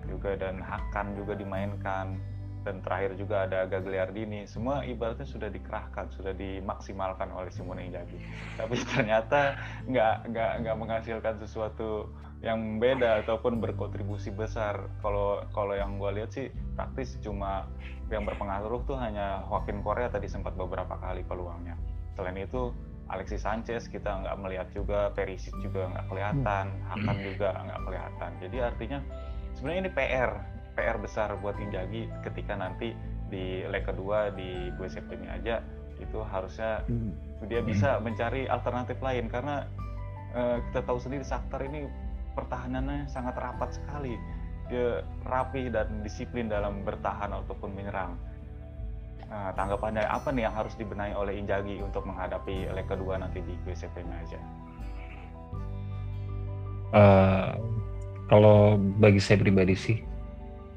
juga 0.05 0.37
dan 0.37 0.61
Hakan 0.61 1.17
juga 1.17 1.33
dimainkan. 1.33 2.21
dan 2.67 2.83
terakhir 2.83 3.15
juga 3.15 3.47
ada 3.47 3.63
Gagliardini 3.71 4.43
semua 4.43 4.83
ibaratnya 4.83 5.23
sudah 5.23 5.47
dikerahkan 5.47 6.11
sudah 6.11 6.35
dimaksimalkan 6.35 7.31
oleh 7.31 7.47
Simone 7.55 7.87
Inzaghi 7.87 8.19
tapi 8.59 8.75
ternyata 8.83 9.55
nggak 9.87 10.27
nggak 10.27 10.51
nggak 10.67 10.75
menghasilkan 10.75 11.39
sesuatu 11.39 12.11
yang 12.39 12.79
beda 12.79 13.23
ataupun 13.27 13.59
berkontribusi 13.59 14.31
besar. 14.31 14.87
Kalau 15.03 15.43
kalau 15.51 15.75
yang 15.75 15.99
gue 15.99 16.23
lihat 16.23 16.31
sih 16.31 16.47
praktis 16.79 17.19
cuma 17.19 17.67
yang 18.07 18.23
berpengaruh 18.23 18.87
tuh 18.87 18.95
hanya 18.95 19.43
Joaquin 19.51 19.83
Korea 19.83 20.07
tadi 20.07 20.31
sempat 20.31 20.55
beberapa 20.55 20.95
kali 20.97 21.21
peluangnya. 21.27 21.75
Selain 22.15 22.35
itu 22.39 22.71
Alexis 23.09 23.43
Sanchez 23.43 23.89
kita 23.91 24.23
nggak 24.23 24.37
melihat 24.39 24.67
juga 24.71 25.11
Perisic 25.11 25.51
juga 25.65 25.89
nggak 25.89 26.05
kelihatan 26.13 26.65
Hakan 26.87 27.17
juga 27.27 27.49
nggak 27.59 27.79
kelihatan. 27.83 28.31
Jadi 28.39 28.57
artinya 28.63 28.99
sebenarnya 29.57 29.79
ini 29.83 29.91
PR 29.91 30.31
PR 30.79 30.97
besar 30.97 31.35
buat 31.43 31.59
Injagi 31.59 32.07
ketika 32.23 32.55
nanti 32.55 32.95
di 33.27 33.67
leg 33.67 33.83
kedua 33.83 34.31
di 34.31 34.71
GWSP 34.79 35.21
ini 35.21 35.27
aja 35.27 35.59
itu 35.99 36.23
harusnya 36.23 36.87
dia 37.51 37.59
bisa 37.59 37.99
mencari 37.99 38.47
alternatif 38.47 38.95
lain. 39.03 39.27
Karena 39.27 39.67
uh, 40.31 40.63
kita 40.71 40.87
tahu 40.87 40.97
sendiri 41.03 41.27
Shakhtar 41.27 41.67
ini 41.67 42.08
pertahanannya 42.39 43.11
sangat 43.11 43.35
rapat 43.35 43.75
sekali 43.75 44.15
dia 44.71 45.01
rapi 45.25 45.67
dan 45.73 46.05
disiplin 46.05 46.47
dalam 46.47 46.85
bertahan 46.85 47.33
ataupun 47.33 47.73
menyerang 47.73 48.15
Nah, 49.29 49.53
tanggapannya 49.53 50.09
apa 50.09 50.33
nih 50.33 50.49
yang 50.49 50.55
harus 50.57 50.73
dibenahi 50.73 51.13
oleh 51.13 51.37
Injagi 51.37 51.77
untuk 51.85 52.01
menghadapi 52.01 52.65
leg 52.73 52.87
kedua 52.89 53.21
nanti 53.21 53.45
di 53.45 53.53
GSP 53.61 54.01
aja? 54.01 54.41
Uh, 56.89 57.53
kalau 58.25 58.81
bagi 58.97 59.21
saya 59.21 59.37
pribadi 59.37 59.77
sih, 59.77 60.01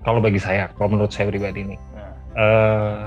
kalau 0.04 0.21
bagi 0.21 0.37
saya, 0.37 0.69
kalau 0.76 0.92
menurut 0.92 1.09
saya 1.09 1.33
pribadi 1.33 1.64
ini, 1.64 1.76
nah. 1.97 2.12
uh, 2.37 3.00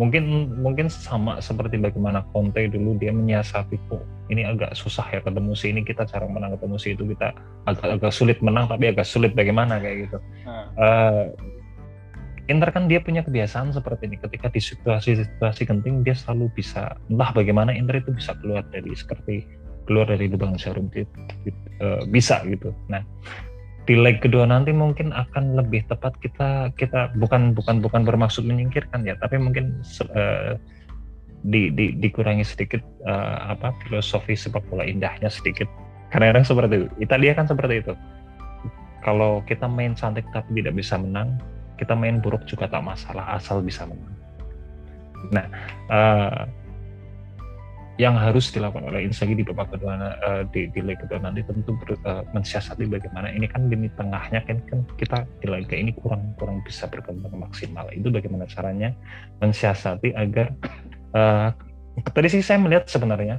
mungkin 0.00 0.48
mungkin 0.64 0.88
sama 0.88 1.44
seperti 1.44 1.76
bagaimana 1.76 2.24
Conte 2.32 2.64
dulu 2.72 2.96
dia 2.96 3.12
menyiasati 3.12 3.76
kok 3.92 4.00
ini 4.32 4.48
agak 4.48 4.72
susah 4.72 5.04
ya 5.12 5.20
ketemu 5.20 5.52
sih 5.52 5.68
ini 5.68 5.84
kita 5.84 6.08
cara 6.08 6.24
menang 6.24 6.56
ketemu 6.56 6.76
sih 6.80 6.96
itu 6.96 7.04
kita 7.04 7.36
agak 7.68 8.00
agak 8.00 8.12
sulit 8.16 8.40
menang 8.40 8.64
tapi 8.64 8.88
agak 8.88 9.04
sulit 9.04 9.36
bagaimana 9.36 9.76
kayak 9.76 10.08
gitu. 10.08 10.18
Nah. 10.48 10.64
Uh, 10.80 11.24
Inter 12.48 12.72
kan 12.74 12.90
dia 12.90 12.98
punya 12.98 13.22
kebiasaan 13.22 13.70
seperti 13.70 14.10
ini 14.10 14.16
ketika 14.18 14.50
di 14.50 14.58
situasi-situasi 14.58 15.70
genting 15.70 16.02
dia 16.02 16.16
selalu 16.16 16.50
bisa 16.56 16.96
entah 17.12 17.30
bagaimana 17.36 17.70
Inter 17.70 18.00
itu 18.00 18.16
bisa 18.16 18.32
keluar 18.40 18.64
dari 18.72 18.90
seperti 18.96 19.44
keluar 19.84 20.08
dari 20.08 20.26
lubang 20.26 20.58
jarum 20.58 20.88
di, 20.88 21.04
di, 21.44 21.52
uh, 21.84 22.02
bisa 22.08 22.40
gitu. 22.48 22.72
Nah 22.88 23.04
di 23.90 23.98
leg 23.98 24.22
kedua 24.22 24.46
nanti 24.46 24.70
mungkin 24.70 25.10
akan 25.10 25.58
lebih 25.58 25.82
tepat 25.90 26.14
kita 26.22 26.70
kita 26.78 27.10
bukan 27.18 27.58
bukan 27.58 27.82
bukan 27.82 28.06
bermaksud 28.06 28.46
menyingkirkan 28.46 29.02
ya 29.02 29.18
tapi 29.18 29.34
mungkin 29.34 29.82
uh, 30.14 30.54
di, 31.42 31.74
di, 31.74 31.98
dikurangi 31.98 32.46
sedikit 32.46 32.78
uh, 33.02 33.50
apa 33.50 33.74
filosofi 33.82 34.38
sepak 34.38 34.62
bola 34.70 34.86
indahnya 34.86 35.26
sedikit 35.26 35.66
karena 36.14 36.30
kadang 36.30 36.46
seperti 36.46 36.74
itu 36.78 36.88
Italia 37.02 37.34
kan 37.34 37.50
seperti 37.50 37.82
itu 37.82 37.98
kalau 39.02 39.42
kita 39.42 39.66
main 39.66 39.98
cantik 39.98 40.22
tapi 40.30 40.62
tidak 40.62 40.78
bisa 40.78 40.94
menang 40.94 41.42
kita 41.74 41.90
main 41.98 42.22
buruk 42.22 42.46
juga 42.46 42.70
tak 42.70 42.84
masalah 42.86 43.24
asal 43.40 43.64
bisa 43.64 43.88
menang. 43.88 44.14
Nah, 45.32 45.46
uh, 45.88 46.44
yang 48.00 48.16
harus 48.16 48.48
dilakukan 48.48 48.88
oleh 48.88 49.04
Inzaghi 49.04 49.36
di 49.36 49.44
babak 49.44 49.76
kedua 49.76 50.16
uh, 50.24 50.42
di, 50.48 50.72
di 50.72 50.80
leg 50.80 50.96
kedua 50.96 51.20
nanti 51.20 51.44
tentu 51.44 51.76
ber, 51.76 52.00
uh, 52.08 52.24
mensiasati 52.32 52.88
bagaimana 52.88 53.28
ini 53.28 53.44
kan 53.44 53.68
lini 53.68 53.92
tengahnya 53.92 54.40
kan, 54.48 54.56
kan 54.64 54.80
kita 54.96 55.28
di 55.44 55.46
laga 55.52 55.76
ini 55.76 55.92
kurang 55.92 56.32
kurang 56.40 56.64
bisa 56.64 56.88
berkembang 56.88 57.36
maksimal. 57.36 57.92
Itu 57.92 58.08
bagaimana 58.08 58.48
caranya 58.48 58.96
mensiasati 59.44 60.16
agar 60.16 60.56
uh, 61.12 61.52
tadi 62.16 62.28
sih 62.32 62.40
saya 62.40 62.56
melihat 62.56 62.88
sebenarnya 62.88 63.36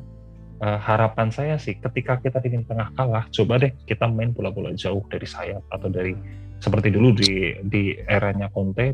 uh, 0.62 0.78
harapan 0.78 1.34
saya 1.34 1.58
sih 1.58 1.82
ketika 1.82 2.22
kita 2.22 2.38
di 2.46 2.62
tengah 2.62 2.94
kalah, 2.94 3.26
coba 3.34 3.58
deh 3.66 3.74
kita 3.90 4.06
main 4.06 4.30
bola-bola 4.30 4.78
jauh 4.78 5.02
dari 5.10 5.26
sayap 5.26 5.66
atau 5.74 5.90
dari 5.90 6.14
seperti 6.62 6.94
dulu 6.94 7.18
di 7.18 7.58
di 7.66 7.98
eranya 7.98 8.46
Conte 8.54 8.94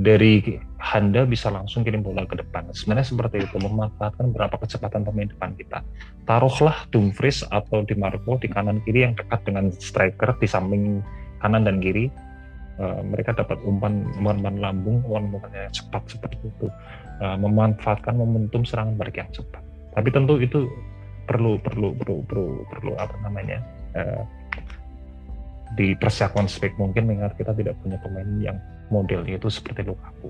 dari 0.00 0.60
Handa 0.80 1.28
bisa 1.28 1.52
langsung 1.52 1.84
kirim 1.84 2.00
bola 2.00 2.24
ke 2.24 2.40
depan. 2.40 2.72
Sebenarnya 2.72 3.04
seperti 3.04 3.44
itu 3.44 3.56
memanfaatkan 3.60 4.32
berapa 4.32 4.56
kecepatan 4.56 5.04
pemain 5.04 5.28
depan 5.28 5.52
kita. 5.60 5.84
Taruhlah 6.24 6.88
Dumfries 6.88 7.44
atau 7.52 7.84
Di 7.84 7.92
Marco 8.00 8.40
di 8.40 8.48
kanan 8.48 8.80
kiri 8.88 9.04
yang 9.04 9.12
dekat 9.12 9.44
dengan 9.44 9.68
striker 9.76 10.32
di 10.40 10.48
samping 10.48 11.04
kanan 11.44 11.68
dan 11.68 11.84
kiri. 11.84 12.08
Uh, 12.80 13.04
mereka 13.04 13.36
dapat 13.36 13.60
umpan 13.68 14.08
umpan 14.16 14.56
lambung, 14.56 15.04
umpan 15.04 15.52
yang 15.52 15.68
cepat 15.68 16.00
seperti 16.08 16.48
itu. 16.48 16.72
Uh, 17.20 17.36
memanfaatkan 17.36 18.16
momentum 18.16 18.64
serangan 18.64 18.96
balik 18.96 19.20
yang 19.20 19.28
cepat. 19.36 19.60
Tapi 19.92 20.08
tentu 20.08 20.40
itu 20.40 20.64
perlu 21.28 21.60
perlu 21.60 21.92
perlu 21.92 22.24
perlu 22.24 22.64
perlu 22.72 22.92
apa 22.96 23.20
namanya? 23.20 23.60
Uh, 23.92 24.24
dipersiapkan 25.76 26.48
sebaik 26.48 26.72
mungkin 26.80 27.04
mengingat 27.04 27.36
kita 27.36 27.52
tidak 27.52 27.76
punya 27.84 28.00
pemain 28.00 28.30
yang 28.40 28.56
modelnya 28.90 29.38
itu 29.38 29.48
seperti 29.48 29.86
Lukaku. 29.86 30.28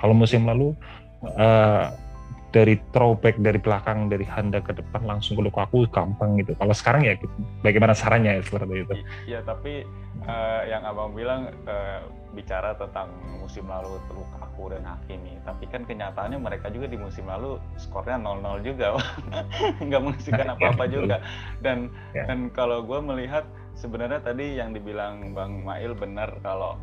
Kalau 0.00 0.14
musim 0.16 0.48
lalu 0.48 0.74
uh, 1.22 1.92
dari 2.48 2.80
throwback 2.96 3.36
dari 3.36 3.60
belakang 3.60 4.08
dari 4.08 4.24
Handa 4.24 4.64
ke 4.64 4.72
depan 4.72 5.04
langsung 5.04 5.36
ke 5.36 5.42
Lukaku 5.44 5.84
gampang 5.92 6.40
gitu. 6.40 6.56
Kalau 6.56 6.72
sekarang 6.72 7.04
ya 7.04 7.14
bagaimana 7.60 7.92
sarannya 7.92 8.40
ya 8.40 8.42
seperti 8.42 8.74
itu? 8.88 8.94
Iya 9.28 9.40
tapi 9.44 9.84
uh, 10.24 10.62
yang 10.64 10.82
abang 10.88 11.12
bilang 11.12 11.52
uh, 11.68 12.00
bicara 12.32 12.72
tentang 12.76 13.12
musim 13.36 13.68
lalu 13.68 14.00
Lukaku 14.12 14.72
dan 14.72 14.84
Hakimi. 14.84 15.36
Tapi 15.44 15.64
kan 15.68 15.84
kenyataannya 15.84 16.40
mereka 16.40 16.72
juga 16.72 16.88
di 16.88 16.96
musim 16.96 17.28
lalu 17.28 17.60
skornya 17.76 18.16
0-0 18.20 18.64
juga, 18.64 18.96
nggak 19.86 20.00
menghasilkan 20.00 20.48
apa-apa 20.56 20.84
juga. 20.88 21.16
Dan 21.60 21.92
ya. 22.16 22.24
dan 22.28 22.48
kalau 22.52 22.80
gue 22.84 23.00
melihat 23.00 23.44
sebenarnya 23.76 24.24
tadi 24.24 24.56
yang 24.56 24.72
dibilang 24.72 25.32
Bang 25.36 25.62
Mail 25.64 25.92
benar 25.94 26.32
kalau 26.40 26.80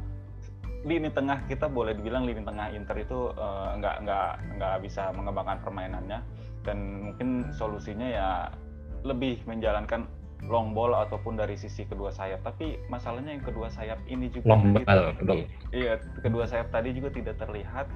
lini 0.85 1.09
tengah 1.09 1.41
kita 1.49 1.65
boleh 1.65 1.97
dibilang 1.97 2.29
lini 2.29 2.45
tengah 2.45 2.69
Inter 2.69 3.01
itu 3.01 3.33
uh, 3.33 3.73
nggak 3.81 4.05
nggak 4.05 4.29
nggak 4.61 4.75
bisa 4.85 5.09
mengembangkan 5.17 5.57
permainannya. 5.65 6.21
Dan 6.61 6.77
mungkin 7.11 7.49
solusinya 7.53 8.05
ya 8.05 8.29
lebih 9.01 9.41
menjalankan 9.49 10.05
long 10.45 10.77
ball 10.77 10.93
ataupun 10.93 11.41
dari 11.41 11.57
sisi 11.57 11.89
kedua 11.89 12.13
sayap. 12.13 12.45
Tapi 12.45 12.77
masalahnya 12.87 13.33
yang 13.33 13.45
kedua 13.45 13.67
sayap 13.73 13.97
ini 14.05 14.29
juga 14.29 14.53
long 14.53 14.77
ball 14.77 15.11
betul. 15.17 15.49
Iya 15.73 15.97
kedua 16.21 16.45
sayap 16.45 16.69
tadi 16.69 16.93
juga 16.93 17.09
tidak 17.09 17.41
terlihat. 17.41 17.89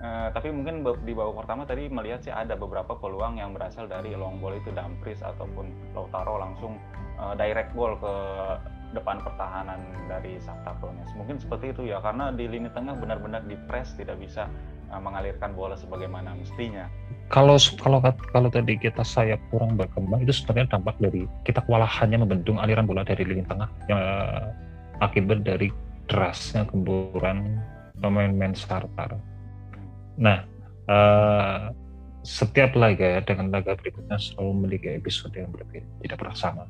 Uh, 0.00 0.32
tapi 0.32 0.48
mungkin 0.48 0.80
di 1.04 1.12
babak 1.12 1.44
pertama 1.44 1.68
tadi 1.68 1.84
melihat 1.92 2.24
sih 2.24 2.32
ada 2.32 2.56
beberapa 2.56 2.96
peluang 2.96 3.36
yang 3.36 3.52
berasal 3.52 3.84
dari 3.84 4.16
long 4.16 4.40
ball 4.40 4.56
itu 4.56 4.72
Dumfries 4.72 5.20
ataupun 5.20 5.68
Lautaro 5.92 6.40
langsung 6.40 6.80
uh, 7.20 7.36
direct 7.36 7.76
ball 7.76 8.00
ke 8.00 8.14
depan 8.90 9.22
pertahanan 9.22 9.78
dari 10.10 10.38
Shakhtar 10.42 10.74
Donetsk. 10.82 11.14
Mungkin 11.14 11.38
seperti 11.38 11.70
itu 11.70 11.86
ya 11.86 12.02
karena 12.02 12.34
di 12.34 12.50
lini 12.50 12.66
tengah 12.74 12.98
benar-benar 12.98 13.46
di 13.46 13.54
press 13.70 13.94
tidak 13.94 14.18
bisa 14.18 14.50
uh, 14.90 14.98
mengalirkan 14.98 15.54
bola 15.54 15.78
sebagaimana 15.78 16.34
mestinya. 16.34 16.90
Kalau 17.30 17.54
kalau 17.78 18.02
kalau 18.34 18.48
tadi 18.50 18.74
kita 18.74 19.06
sayap 19.06 19.38
kurang 19.54 19.78
berkembang 19.78 20.26
itu 20.26 20.34
sebenarnya 20.34 20.78
dampak 20.78 20.98
dari 20.98 21.30
kita 21.46 21.62
kewalahannya 21.62 22.18
membendung 22.26 22.58
aliran 22.58 22.90
bola 22.90 23.06
dari 23.06 23.22
lini 23.22 23.46
tengah 23.46 23.70
yang 23.86 24.02
akibat 24.98 25.46
dari 25.46 25.70
derasnya 26.10 26.66
gemburan 26.66 27.62
pemain-pemain 28.02 28.56
Shakhtar 28.58 29.14
Nah, 30.20 30.44
uh, 30.90 31.72
setiap 32.20 32.76
laga 32.76 33.24
dengan 33.24 33.48
laga 33.48 33.72
berikutnya 33.78 34.20
selalu 34.20 34.50
memiliki 34.60 34.92
episode 34.92 35.32
yang 35.32 35.48
berbeda, 35.48 35.86
tidak 36.04 36.16
pernah 36.20 36.36
sama. 36.36 36.64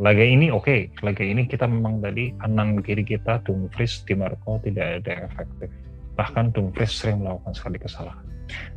Laga 0.00 0.24
ini 0.24 0.48
oke, 0.48 0.64
okay. 0.64 0.80
laga 1.04 1.20
ini 1.20 1.44
kita 1.44 1.68
memang 1.68 2.00
tadi 2.00 2.32
kanan 2.40 2.80
kiri 2.80 3.04
kita 3.04 3.44
Dumfries, 3.44 4.00
Di 4.08 4.16
Marco 4.16 4.56
tidak 4.64 5.04
ada 5.04 5.28
efektif. 5.28 5.68
Bahkan 6.16 6.56
Dumfries 6.56 6.88
sering 6.96 7.20
melakukan 7.20 7.52
sekali 7.52 7.76
kesalahan. 7.76 8.24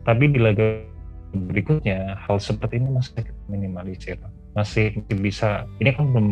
Tapi 0.03 0.35
di 0.35 0.39
laga 0.43 0.83
berikutnya 1.31 2.19
hal 2.19 2.43
seperti 2.43 2.83
ini 2.83 2.91
masih 2.91 3.23
minimalisir, 3.47 4.19
masih 4.51 4.99
bisa. 5.23 5.63
Ini 5.79 5.95
kan 5.95 6.11
belum 6.11 6.27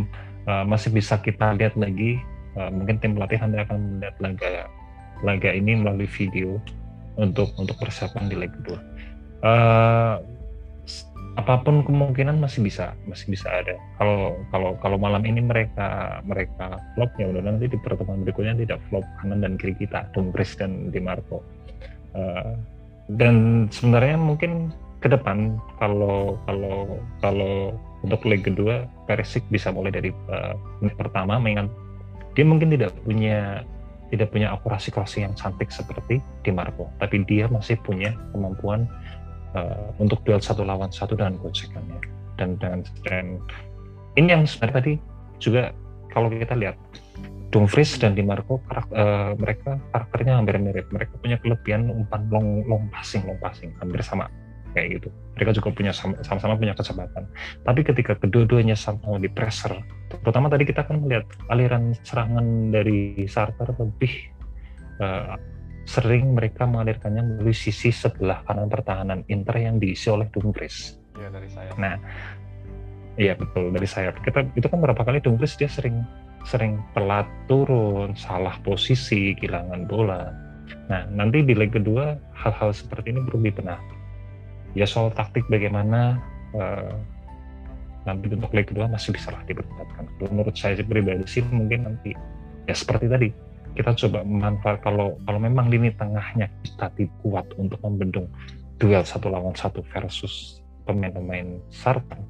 uh, 0.51 0.67
masih 0.67 0.91
bisa 0.91 1.15
kita 1.23 1.55
lihat 1.55 1.79
lagi. 1.79 2.19
Uh, 2.59 2.67
mungkin 2.67 2.99
tim 2.99 3.15
pelatih 3.15 3.39
nanti 3.39 3.63
akan 3.63 3.79
melihat 3.95 4.15
laga 4.19 4.51
laga 5.23 5.49
ini 5.55 5.71
melalui 5.79 6.03
video 6.03 6.59
untuk 7.15 7.55
untuk 7.55 7.79
persiapan 7.79 8.27
di 8.27 8.35
leg 8.35 8.51
kedua. 8.59 8.79
Uh, 9.39 10.19
apa 11.39 11.63
pun 11.63 11.79
kemungkinan 11.87 12.43
masih 12.43 12.67
bisa 12.67 12.91
masih 13.07 13.31
bisa 13.31 13.47
ada. 13.47 13.79
Kalau 13.95 14.35
kalau 14.51 14.75
kalau 14.83 14.97
malam 14.99 15.23
ini 15.23 15.39
mereka 15.39 16.19
mereka 16.27 16.75
flop 16.95 17.11
ya 17.15 17.31
udah 17.31 17.43
nanti 17.47 17.71
di 17.71 17.79
pertemuan 17.79 18.27
berikutnya 18.27 18.59
tidak 18.59 18.79
flop 18.91 19.07
kanan 19.23 19.39
dan 19.39 19.55
kiri 19.55 19.71
kita, 19.79 20.11
Dumfries 20.11 20.59
dan 20.59 20.91
Di 20.91 20.99
Marco. 20.99 21.39
Uh, 22.11 22.59
dan 23.15 23.67
sebenarnya 23.71 24.19
mungkin 24.19 24.75
ke 24.99 25.07
depan 25.07 25.55
kalau 25.79 26.35
kalau 26.45 26.99
kalau 27.23 27.55
untuk 28.03 28.21
leg 28.27 28.43
kedua 28.43 28.85
Perisic 29.07 29.41
bisa 29.47 29.71
mulai 29.71 29.89
dari 29.89 30.11
uh, 30.29 30.53
pertama 30.99 31.39
mengingat 31.39 31.71
dia 32.35 32.45
mungkin 32.45 32.71
tidak 32.71 32.91
punya 33.03 33.63
tidak 34.11 34.27
punya 34.35 34.51
akurasi 34.51 34.91
crossing 34.91 35.23
yang 35.23 35.35
cantik 35.39 35.71
seperti 35.71 36.19
Di 36.43 36.51
Marco, 36.51 36.91
tapi 36.99 37.23
dia 37.23 37.47
masih 37.47 37.79
punya 37.79 38.11
kemampuan 38.35 38.83
uh, 39.55 39.89
untuk 40.01 40.21
duel 40.27 40.39
satu 40.39 40.65
lawan 40.65 40.91
satu 40.91 41.15
dengan 41.15 41.37
gocekannya 41.39 41.99
dan 42.39 42.57
dengan 42.57 42.79
dan 43.07 43.25
ini 44.19 44.27
yang 44.31 44.43
sebenarnya 44.43 44.75
tadi 44.81 44.93
juga 45.39 45.71
kalau 46.11 46.27
kita 46.27 46.55
lihat 46.59 46.75
Dumfries 47.51 47.99
dan 47.99 48.15
Di 48.15 48.23
Marco 48.23 48.63
karakter, 48.63 48.95
uh, 48.95 49.35
mereka 49.35 49.75
karakternya 49.91 50.39
hampir 50.39 50.55
mirip. 50.55 50.87
Mereka 50.87 51.19
punya 51.19 51.35
kelebihan 51.43 51.91
umpan 51.91 52.31
long 52.31 52.63
long 52.63 52.87
passing, 52.95 53.27
long 53.27 53.35
passing 53.43 53.75
hampir 53.83 53.99
sama 53.99 54.31
kayak 54.71 54.99
gitu. 54.99 55.11
Mereka 55.35 55.51
juga 55.59 55.69
punya 55.75 55.91
sama-sama 55.91 56.55
punya 56.55 56.71
kecepatan. 56.71 57.27
Tapi 57.67 57.81
ketika 57.83 58.15
kedua-duanya 58.15 58.79
sama 58.79 59.19
di 59.19 59.27
pressure, 59.27 59.75
terutama 60.23 60.47
tadi 60.47 60.63
kita 60.63 60.87
kan 60.87 61.03
melihat 61.03 61.27
aliran 61.51 61.91
serangan 62.07 62.71
dari 62.71 63.27
Sarter 63.27 63.67
lebih 63.75 64.31
uh, 65.03 65.35
sering 65.91 66.31
mereka 66.31 66.63
mengalirkannya 66.63 67.19
melalui 67.19 67.51
sisi 67.51 67.91
sebelah 67.91 68.47
kanan 68.47 68.71
pertahanan 68.71 69.27
Inter 69.27 69.59
yang 69.59 69.75
diisi 69.75 70.07
oleh 70.07 70.31
Dumfries. 70.31 70.95
Iya 71.19 71.27
dari 71.27 71.49
saya. 71.51 71.71
Nah, 71.75 71.99
iya 73.19 73.35
betul 73.35 73.75
dari 73.75 73.83
sayap. 73.83 74.23
Kita 74.23 74.47
itu 74.55 74.67
kan 74.71 74.79
berapa 74.79 75.03
kali 75.03 75.19
Dumfries 75.19 75.59
dia 75.59 75.67
sering 75.67 76.07
sering 76.47 76.79
telat 76.95 77.27
turun, 77.51 78.15
salah 78.15 78.55
posisi, 78.63 79.35
kehilangan 79.35 79.83
bola. 79.85 80.31
Nah, 80.87 81.03
nanti 81.11 81.43
di 81.43 81.51
leg 81.51 81.75
kedua 81.75 82.15
hal-hal 82.39 82.71
seperti 82.71 83.11
ini 83.11 83.19
perlu 83.27 83.43
dibenahi. 83.43 83.95
Ya 84.71 84.87
soal 84.87 85.11
taktik 85.11 85.43
bagaimana 85.51 86.15
uh, 86.55 86.95
nanti 88.07 88.31
untuk 88.31 88.55
leg 88.55 88.65
kedua 88.65 88.87
masih 88.87 89.11
bisa 89.11 89.35
lah 89.35 89.43
diperdebatkan. 89.43 90.07
Menurut 90.31 90.55
saya 90.55 90.79
pribadi 90.79 91.27
sih 91.27 91.43
mungkin 91.51 91.91
nanti 91.91 92.15
ya 92.65 92.73
seperti 92.73 93.11
tadi 93.11 93.50
kita 93.77 93.95
coba 94.05 94.23
memanfaat 94.27 94.83
kalau 94.83 95.15
kalau 95.23 95.39
memang 95.39 95.71
lini 95.71 95.91
tengahnya 95.95 96.51
kita 96.63 96.91
kuat 97.23 97.47
untuk 97.55 97.79
membendung 97.83 98.27
duel 98.81 99.05
satu 99.05 99.31
lawan 99.31 99.55
satu 99.55 99.85
versus 99.93 100.59
pemain-pemain 100.83 101.61
Sartan 101.69 102.21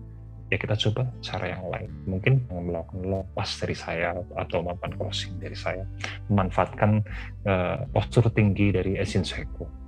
ya 0.52 0.60
kita 0.60 0.76
coba 0.76 1.08
cara 1.24 1.56
yang 1.56 1.64
lain. 1.72 1.90
Mungkin 2.06 2.44
melakukan 2.52 3.08
lepas 3.08 3.50
dari 3.64 3.72
saya 3.72 4.20
atau 4.36 4.60
melakukan 4.60 5.00
crossing 5.00 5.40
dari 5.40 5.56
saya 5.56 5.88
memanfaatkan 6.28 7.00
uh, 7.48 7.88
postur 7.96 8.28
tinggi 8.36 8.76
dari 8.76 9.00
Esin 9.00 9.24
Seko. 9.24 9.82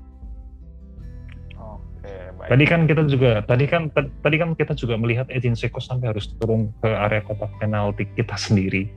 Tadi 2.43 2.65
kan 2.67 2.83
kita 2.83 3.07
juga 3.07 3.39
tadi 3.47 3.63
kan 3.67 3.87
tadi 3.95 4.35
kan 4.35 4.51
kita 4.51 4.75
juga 4.75 4.99
melihat 4.99 5.31
Edin 5.31 5.55
Seko 5.55 5.79
sampai 5.79 6.11
harus 6.11 6.31
turun 6.39 6.75
ke 6.83 6.91
area 6.91 7.23
kotak 7.23 7.51
penalti 7.59 8.03
kita 8.19 8.35
sendiri 8.35 8.91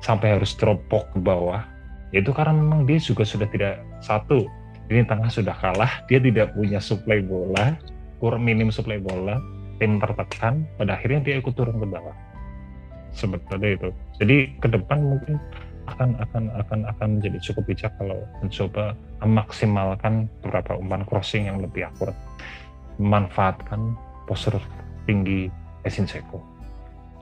sampai 0.00 0.40
harus 0.40 0.56
teropok 0.56 1.12
ke 1.12 1.18
bawah. 1.20 1.60
Itu 2.10 2.34
karena 2.34 2.54
memang 2.54 2.86
dia 2.86 2.98
juga 2.98 3.22
sudah 3.22 3.46
tidak 3.50 3.82
satu 4.02 4.46
ini 4.90 5.06
tengah 5.06 5.30
sudah 5.30 5.54
kalah, 5.54 6.02
dia 6.10 6.18
tidak 6.18 6.50
punya 6.58 6.82
suplai 6.82 7.22
bola, 7.22 7.78
kurang 8.18 8.42
minim 8.42 8.74
suplai 8.74 8.98
bola, 8.98 9.38
tim 9.78 10.02
tertekan 10.02 10.66
pada 10.74 10.98
akhirnya 10.98 11.22
dia 11.22 11.34
ikut 11.38 11.54
turun 11.54 11.78
ke 11.78 11.86
bawah. 11.86 12.16
Sebetulnya 13.14 13.78
itu. 13.78 13.88
Jadi 14.18 14.36
ke 14.58 14.66
depan 14.66 14.98
mungkin 14.98 15.38
akan 15.86 16.18
akan 16.18 16.44
akan 16.58 16.80
akan 16.90 17.08
menjadi 17.18 17.38
cukup 17.50 17.70
bijak 17.70 17.92
kalau 18.02 18.18
mencoba 18.42 18.98
memaksimalkan 19.22 20.26
beberapa 20.42 20.74
umpan 20.74 21.06
crossing 21.06 21.46
yang 21.46 21.62
lebih 21.62 21.86
akurat. 21.86 22.14
Memanfaatkan 22.98 23.94
postur 24.26 24.58
tinggi 25.06 25.46
Esin 25.86 26.04
Seko. 26.04 26.42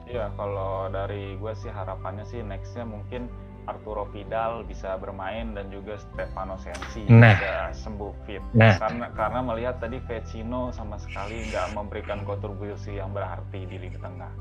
Iya, 0.09 0.33
kalau 0.33 0.89
dari 0.89 1.37
gue 1.37 1.53
sih 1.53 1.69
harapannya 1.69 2.25
sih 2.25 2.41
nextnya 2.41 2.81
mungkin 2.81 3.29
Arturo 3.69 4.09
Vidal 4.09 4.65
bisa 4.65 4.97
bermain 4.97 5.53
dan 5.53 5.69
juga 5.69 6.01
Stefano 6.01 6.57
Sensi 6.57 7.05
nah. 7.05 7.37
bisa 7.37 7.53
sembuh 7.85 8.11
fit. 8.25 8.41
Nah. 8.57 8.75
Karena 8.81 9.07
karena 9.13 9.39
melihat 9.45 9.75
tadi 9.77 10.01
Vecino 10.01 10.73
sama 10.73 10.97
sekali 10.97 11.45
nggak 11.53 11.77
memberikan 11.77 12.25
kontribusi 12.25 12.97
yang 12.97 13.13
berarti 13.13 13.69
di 13.69 13.77
lini 13.77 13.99
tengah. 14.01 14.31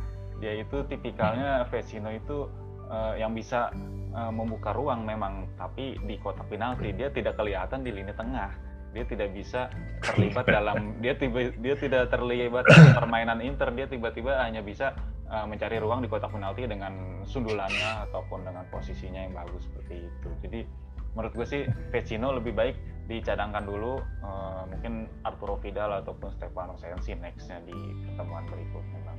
Dia 0.40 0.62
itu 0.62 0.86
tipikalnya 0.88 1.66
Vecino 1.68 2.08
itu 2.14 2.48
uh, 2.88 3.14
yang 3.18 3.36
bisa 3.36 3.68
uh, 4.16 4.32
membuka 4.32 4.72
ruang 4.72 5.04
memang, 5.04 5.50
tapi 5.60 5.98
di 6.06 6.16
kotak 6.18 6.48
penalti 6.48 6.94
dia 6.94 7.12
tidak 7.12 7.36
kelihatan 7.36 7.84
di 7.84 7.90
lini 7.92 8.14
tengah. 8.16 8.50
Dia 8.96 9.04
tidak 9.04 9.34
bisa 9.36 9.68
terlibat 10.06 10.46
dalam 10.48 10.98
dia 10.98 11.14
tiba 11.14 11.52
dia 11.58 11.74
tidak 11.76 12.08
terlibat 12.12 12.64
dalam 12.68 12.92
permainan 13.04 13.38
Inter. 13.44 13.70
Dia 13.72 13.86
tiba-tiba 13.88 14.40
hanya 14.42 14.64
bisa 14.64 14.96
uh, 15.28 15.44
mencari 15.44 15.76
ruang 15.78 16.04
di 16.04 16.08
kotak 16.08 16.32
penalti 16.32 16.64
dengan 16.64 17.22
sundulannya 17.24 18.08
ataupun 18.10 18.44
dengan 18.44 18.64
posisinya 18.72 19.24
yang 19.28 19.34
bagus 19.36 19.68
seperti 19.68 20.08
itu. 20.08 20.28
Jadi 20.44 20.60
menurut 21.16 21.32
gue 21.34 21.46
sih 21.48 21.62
Vecino 21.90 22.36
lebih 22.36 22.52
baik 22.52 22.76
dicadangkan 23.08 23.64
dulu 23.64 23.96
uh, 24.20 24.68
mungkin 24.68 25.08
Arturo 25.24 25.56
Vidal 25.58 26.04
ataupun 26.04 26.28
Stefano 26.36 26.76
Sensi 26.76 27.16
nextnya 27.16 27.64
di 27.64 27.72
pertemuan 28.04 28.44
berikutnya 28.44 28.98
bang. 29.08 29.18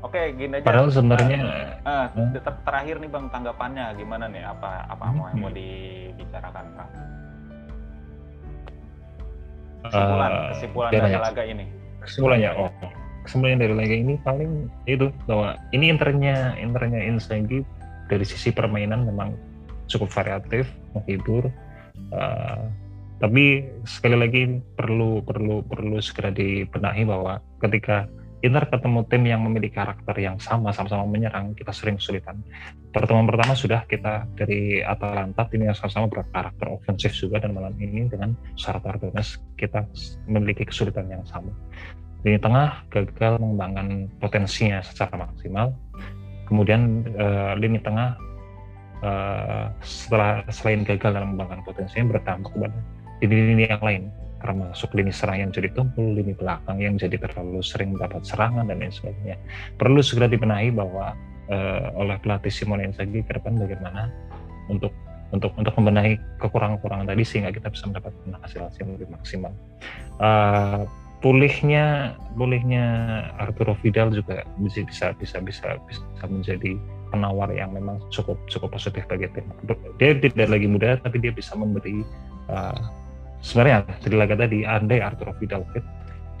Oke, 0.00 0.32
gini 0.34 0.58
aja. 0.58 0.66
Padahal 0.66 0.90
sebenarnya 0.90 1.38
uh, 1.86 2.08
uh, 2.10 2.34
ter 2.34 2.54
terakhir 2.66 2.98
nih 2.98 3.10
bang 3.12 3.26
tanggapannya 3.30 3.84
gimana 3.94 4.26
nih? 4.26 4.42
Apa 4.42 4.90
apa 4.90 5.04
hmm. 5.06 5.14
mau 5.14 5.24
yang 5.30 5.38
mau 5.38 5.52
dibicarakan 5.54 6.66
bang? 6.74 6.90
Kesimpulan, 9.86 10.30
kesimpulan 10.52 10.90
dari 10.92 11.16
laga 11.16 11.42
ini. 11.44 11.64
Kesimpulannya, 12.00 12.50
oh 12.56 12.70
kesimpulan 13.24 13.60
dari 13.60 13.74
laga 13.76 13.94
ini 13.96 14.14
paling 14.24 14.66
itu 14.88 15.12
bahwa 15.28 15.56
ini 15.76 15.92
internya 15.92 16.56
internya 16.56 17.00
Inzaghi 17.04 17.62
dari 18.08 18.24
sisi 18.24 18.50
permainan 18.50 19.06
memang 19.06 19.36
cukup 19.86 20.08
variatif 20.10 20.66
menghibur 20.96 21.46
uh, 22.10 22.60
tapi 23.20 23.68
sekali 23.84 24.16
lagi 24.16 24.42
perlu 24.74 25.20
perlu 25.20 25.60
perlu 25.62 26.00
segera 26.00 26.32
dibenahi 26.32 27.04
bahwa 27.04 27.38
ketika 27.60 28.08
Inter 28.40 28.64
ketemu 28.72 29.04
tim 29.04 29.22
yang 29.28 29.44
memiliki 29.44 29.76
karakter 29.76 30.16
yang 30.16 30.40
sama, 30.40 30.72
sama-sama 30.72 31.04
menyerang, 31.04 31.52
kita 31.52 31.76
sering 31.76 32.00
kesulitan. 32.00 32.40
Pertemuan 32.88 33.28
pertama 33.28 33.52
sudah 33.52 33.84
kita 33.84 34.24
dari 34.32 34.80
Atalanta, 34.80 35.44
tim 35.44 35.68
yang 35.68 35.76
sama-sama 35.76 36.08
berkarakter 36.08 36.72
ofensif 36.72 37.12
juga, 37.12 37.38
dan 37.44 37.52
malam 37.52 37.76
ini 37.76 38.08
dengan 38.08 38.32
Shakhtar 38.56 38.96
Donetsk 38.96 39.44
kita 39.60 39.84
memiliki 40.24 40.64
kesulitan 40.64 41.06
yang 41.12 41.24
sama 41.28 41.52
lini 42.24 42.36
tengah 42.36 42.84
gagal 42.92 43.40
mengembangkan 43.40 44.12
potensinya 44.20 44.84
secara 44.84 45.16
maksimal. 45.16 45.72
Kemudian 46.44 47.06
uh, 47.14 47.54
lini 47.56 47.78
tengah 47.80 48.18
uh, 49.00 49.70
setelah 49.80 50.42
selain 50.50 50.82
gagal 50.82 51.14
dalam 51.14 51.32
mengembangkan 51.32 51.62
potensinya 51.64 52.18
berdampak 52.18 52.50
kepada 52.52 52.78
lini-lini 53.22 53.64
yang 53.70 53.82
lain 53.84 54.02
termasuk 54.40 54.96
lini 54.96 55.12
serang 55.12 55.48
yang 55.48 55.50
jadi 55.52 55.68
tumpul, 55.76 56.16
lini 56.16 56.32
belakang 56.32 56.80
yang 56.80 56.96
jadi 56.96 57.20
terlalu 57.20 57.60
sering 57.60 57.94
mendapat 57.94 58.24
serangan 58.24 58.66
dan 58.66 58.80
lain 58.80 58.92
sebagainya. 58.92 59.36
Perlu 59.76 60.00
segera 60.00 60.26
dibenahi 60.26 60.72
bahwa 60.72 61.12
uh, 61.52 61.86
oleh 62.00 62.16
pelatih 62.24 62.50
Simone 62.50 62.88
Inzaghi 62.88 63.20
ke 63.20 63.36
depan 63.36 63.60
bagaimana 63.60 64.08
untuk 64.72 64.90
untuk 65.30 65.54
untuk 65.54 65.74
membenahi 65.78 66.18
kekurangan-kekurangan 66.42 67.06
tadi 67.06 67.22
sehingga 67.22 67.54
kita 67.54 67.70
bisa 67.70 67.86
mendapatkan 67.86 68.34
hasil-hasil 68.42 68.80
yang 68.82 68.92
lebih 68.98 69.08
maksimal. 69.14 69.52
Uh, 70.18 70.82
pulihnya 71.20 72.16
pulihnya 72.34 72.84
Arturo 73.38 73.76
Vidal 73.78 74.10
juga 74.10 74.42
bisa 74.58 74.82
bisa 74.82 75.06
bisa 75.14 75.36
bisa 75.44 75.78
bisa 75.86 76.02
menjadi 76.26 76.74
penawar 77.14 77.50
yang 77.52 77.74
memang 77.74 78.00
cukup 78.10 78.38
cukup 78.50 78.74
positif 78.74 79.04
bagi 79.06 79.30
tim. 79.30 79.46
Dia 80.02 80.16
tidak 80.18 80.48
lagi 80.50 80.66
muda 80.66 80.98
tapi 80.98 81.22
dia 81.22 81.30
bisa 81.30 81.54
memberi 81.54 82.02
uh, 82.50 82.99
sebenarnya 83.40 83.88
dari 84.00 84.16
laga 84.16 84.34
tadi 84.36 84.64
andai 84.64 85.00
Arturo 85.00 85.32
Vidal 85.36 85.64
fit 85.72 85.84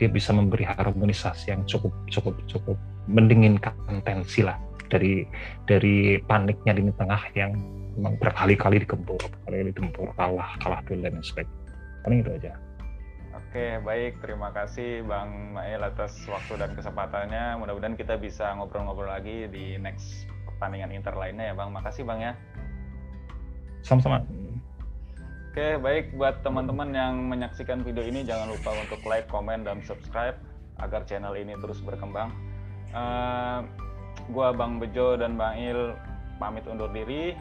dia 0.00 0.08
bisa 0.08 0.32
memberi 0.32 0.64
harmonisasi 0.64 1.52
yang 1.52 1.64
cukup 1.68 1.92
cukup 2.08 2.34
cukup 2.48 2.76
mendinginkan 3.04 3.76
tensi 4.04 4.40
lah 4.40 4.56
dari 4.90 5.24
dari 5.64 6.18
paniknya 6.24 6.74
di 6.74 6.82
tengah 6.96 7.22
yang 7.38 7.54
memang 7.94 8.18
berkali-kali 8.18 8.82
dikempur, 8.82 9.20
berkali-kali 9.20 9.70
dikempur 9.70 10.08
kalah 10.18 10.56
kalah 10.58 10.80
dulu 10.84 11.06
dan 11.06 11.22
sebagainya. 11.22 11.60
Paling 12.02 12.18
itu 12.24 12.30
aja. 12.32 12.52
Oke, 13.30 13.82
baik. 13.82 14.22
Terima 14.22 14.50
kasih 14.54 15.02
Bang 15.06 15.58
Mael 15.58 15.82
atas 15.82 16.16
waktu 16.26 16.58
dan 16.58 16.74
kesempatannya. 16.74 17.58
Mudah-mudahan 17.58 17.98
kita 17.98 18.18
bisa 18.18 18.50
ngobrol-ngobrol 18.58 19.10
lagi 19.10 19.46
di 19.50 19.74
next 19.78 20.26
pertandingan 20.46 20.94
Inter 20.94 21.14
lainnya 21.14 21.50
ya 21.50 21.54
Bang. 21.54 21.70
Makasih 21.74 22.06
Bang 22.06 22.22
ya. 22.22 22.32
Sama-sama. 23.82 24.22
Oke, 25.50 25.82
baik. 25.82 26.14
Buat 26.14 26.46
teman-teman 26.46 26.94
yang 26.94 27.26
menyaksikan 27.26 27.82
video 27.82 28.06
ini, 28.06 28.22
jangan 28.22 28.54
lupa 28.54 28.70
untuk 28.70 29.02
like, 29.02 29.26
komen, 29.26 29.66
dan 29.66 29.82
subscribe 29.82 30.38
agar 30.78 31.02
channel 31.10 31.34
ini 31.34 31.58
terus 31.58 31.82
berkembang. 31.82 32.30
Uh, 32.94 33.66
gua 34.30 34.54
Bang 34.54 34.78
Bejo 34.78 35.18
dan 35.18 35.34
Bang 35.34 35.58
Il 35.58 35.90
pamit 36.38 36.62
undur 36.70 36.86
diri. 36.94 37.34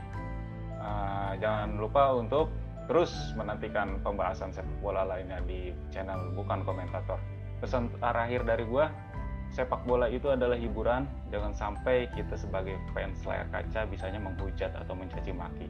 Uh, 0.82 1.38
jangan 1.38 1.78
lupa 1.78 2.18
untuk 2.18 2.50
terus 2.90 3.14
menantikan 3.38 4.02
pembahasan 4.02 4.50
sepak 4.50 4.74
bola 4.82 5.06
lainnya 5.06 5.38
di 5.46 5.70
channel 5.94 6.34
Bukan 6.34 6.66
Komentator. 6.66 7.22
Pesan 7.62 7.94
terakhir 8.02 8.42
dari 8.42 8.66
gua, 8.66 8.90
sepak 9.54 9.86
bola 9.86 10.10
itu 10.10 10.34
adalah 10.34 10.58
hiburan, 10.58 11.06
jangan 11.30 11.54
sampai 11.54 12.10
kita 12.18 12.34
sebagai 12.34 12.74
fans 12.90 13.22
layar 13.30 13.46
kaca 13.54 13.86
bisanya 13.86 14.18
menghujat 14.18 14.74
atau 14.74 14.98
mencaci 14.98 15.30
maki. 15.30 15.70